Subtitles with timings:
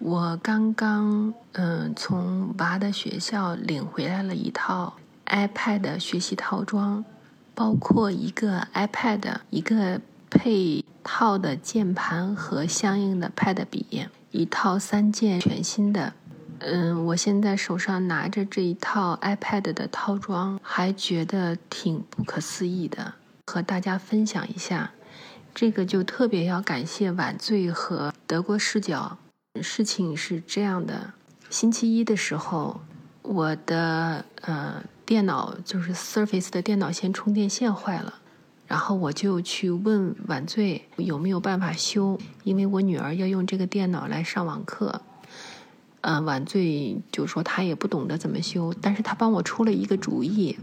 [0.00, 4.94] 我刚刚嗯从娃的学校领回来了一套
[5.26, 7.04] iPad 学习套装，
[7.54, 10.00] 包括一个 iPad，一个
[10.30, 16.14] 配套的键盘和相应的 Pad 笔，一套三件全新的。
[16.60, 23.12] 嗯，我现在手上拿着这一套 iPad 的套装，还觉得挺不可思议的，
[23.46, 24.92] 和大家分享一下。
[25.54, 29.18] 这个就特别要感谢晚醉和德国视角。
[29.60, 31.12] 事情是这样的，
[31.50, 32.80] 星期一的时候，
[33.22, 38.14] 我的呃电脑就是 Surface 的电脑线充电线坏了，
[38.68, 45.02] 然后我就去问晚醉有没有办法修，因为我女儿要用这个电脑来上网课。
[46.02, 50.56] 嗯，晚醉就说他也不懂得怎么修，但是他帮我出了一个主意。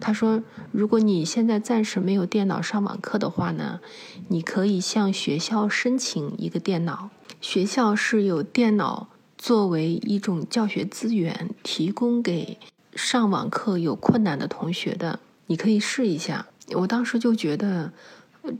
[0.00, 3.80] 他说，如果你现在暂时没有电脑上网课的话呢，
[4.28, 7.08] 你可以向学校申请一个电脑。
[7.46, 9.06] 学校是有电脑
[9.38, 12.58] 作为一种教学资源提供给
[12.96, 16.46] 上网课有困难的同学的，你可以试一下。
[16.72, 17.92] 我当时就觉得，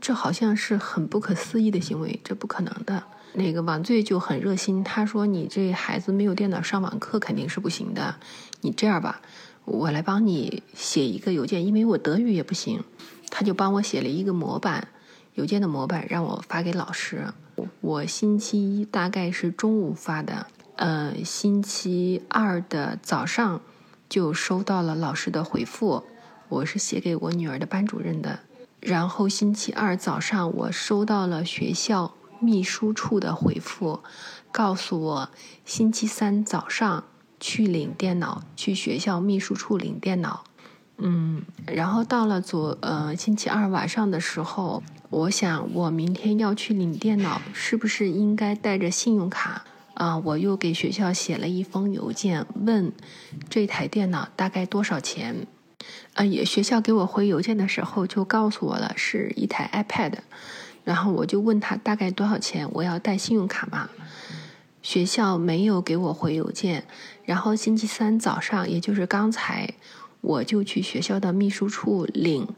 [0.00, 3.02] 这好像是很不可思议的行为，这不可能的。
[3.32, 8.14] 那个晚醉就很热心，他说：“你这孩子没有电脑上网课肯定是不行的。
[8.60, 9.20] 你这样吧，
[9.64, 12.84] 我来帮你写一个邮件，因为我德语也不行。”
[13.30, 14.86] 他就帮我写了一个模板，
[15.34, 17.26] 邮件的模板让我发给老师。
[17.80, 23.60] 我星期一大概是中午发的，呃，星期二的早上
[24.08, 26.04] 就收到了老师的回复。
[26.48, 28.40] 我是写给我女儿的班主任的，
[28.80, 34.00] 然后星期二早上我收到了学校秘书处的回复，
[34.52, 35.30] 告诉我
[35.64, 37.04] 星期三早上
[37.40, 40.44] 去领电脑，去学校秘书处领电脑。
[40.98, 44.82] 嗯，然后到了昨呃星期二晚上的时候。
[45.08, 49.62] 我想，我明天要去领电脑，是不是应该带着信用卡
[49.94, 50.18] 啊？
[50.18, 52.92] 我又给学校写了一封邮件，问
[53.48, 55.46] 这台电脑大概多少钱？
[56.14, 60.14] 啊，也学校给我回邮件的时候就告诉我了，是一台 iPad。
[60.82, 63.88] 然后我就问他大概多少钱，我要带信用卡吗？
[64.82, 66.84] 学校没有给我回邮件。
[67.24, 69.72] 然后星期三早上，也就是刚才，
[70.26, 72.48] 我就去学校的秘书处领。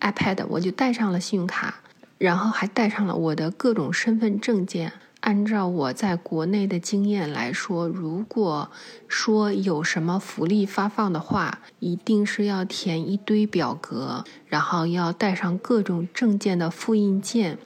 [0.00, 1.76] iPad，我就带上了信用卡，
[2.18, 4.92] 然后还带上了我的各种身份证件。
[5.20, 8.70] 按照我在国内的经验来说，如果
[9.08, 17.58] 说有什么福利发放的话，一定是要填一堆表格，然后要带上各种证件的复印件，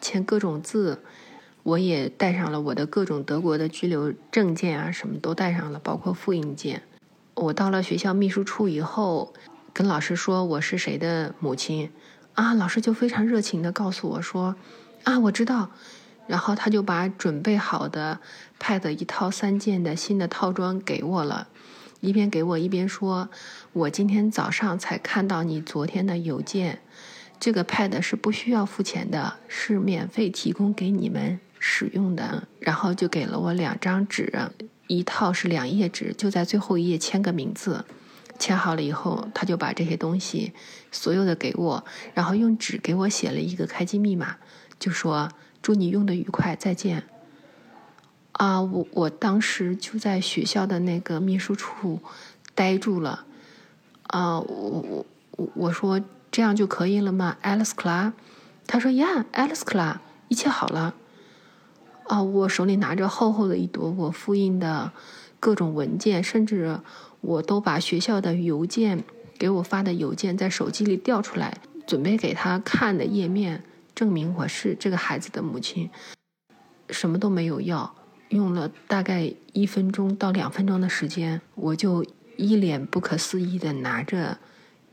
[0.00, 1.02] 签各种字。
[1.62, 6.82] 我也带上了我的各种德国的居留证件啊，什么都带上了，包括复印件。
[7.38, 9.32] 我到了学校秘书处以后。
[9.74, 11.92] 跟老师说我是谁的母亲，
[12.34, 14.56] 啊，老师就非常热情的告诉我说，
[15.04, 15.70] 啊，我知道，
[16.26, 18.18] 然后他就把准备好的
[18.58, 21.46] Pad 一套三件的新的套装给我了，
[22.00, 23.28] 一边给我一边说，
[23.72, 26.80] 我今天早上才看到你昨天的邮件，
[27.38, 34.32] 这个 Pad 是不需要付钱的，是免费提供给你们使用的，然后就给了我两张纸，
[34.88, 37.84] 一套是两页纸，就在最后一页签个名字。
[38.38, 40.52] 签好了以后，他就把这些东西
[40.92, 41.84] 所有的给我，
[42.14, 44.36] 然后用纸给我写了一个开机密码，
[44.78, 45.28] 就说
[45.60, 47.02] 祝你用的愉快，再见。
[48.32, 52.00] 啊，我我当时就在学校的那个秘书处
[52.54, 53.26] 呆住了。
[54.04, 56.00] 啊，我我我说
[56.30, 58.12] 这样就可以了吗，Alice Cla？
[58.68, 59.96] 他说，Yeah，Alice Cla，
[60.28, 60.94] 一切好了。
[62.08, 64.90] 啊，我手里拿着厚厚的一摞我复印的
[65.38, 66.80] 各种文件，甚至。
[67.20, 69.02] 我都把学校的邮件
[69.36, 75.90] 给我发的邮件在手机里调出来，准备给他看的页面，证明我是这个孩子的母亲。
[76.90, 77.92] 什么都没有要，
[78.28, 84.38] 用了大概一分钟到两分钟的时间，我就一脸不可思议的拿着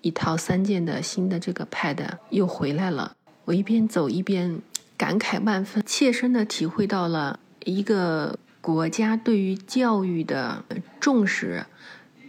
[0.01, 3.15] 一套三件的新的这个 Pad 又回来了。
[3.45, 4.59] 我一边走一边
[5.05, 10.65] 感慨万分，切身的体会到了一个国家对于教育的
[10.99, 11.67] 重视。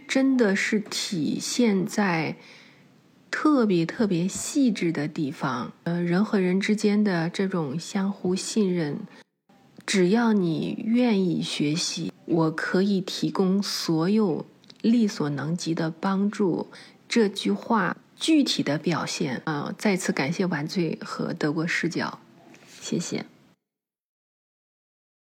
[0.07, 2.37] 真的是体现在
[3.31, 8.99] 特别特别细致的地方，呃，人和人之间的这种相互信任，
[9.87, 14.45] 只要你愿意学习，我可以提供所有
[14.83, 16.67] 力所能及的帮助。
[17.09, 22.19] 这句话具体的表现啊，再次感谢晚醉和德国视角，
[22.81, 23.25] 谢谢。